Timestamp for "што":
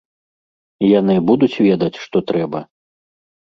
2.09-2.17